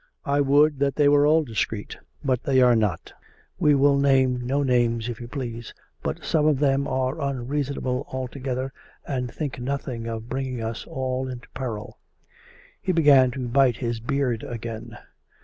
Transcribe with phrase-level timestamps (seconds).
[0.25, 1.95] I would that they were all discreet,
[2.25, 3.13] but they are not.
[3.59, 8.73] We will name no names, if you please; but some of them are unreasonable altogether
[9.05, 12.25] and think nothing of bringing us all into peril." 32 COME RACK!
[12.25, 12.81] COME ROPE!
[12.81, 14.97] He began to bite his beard again.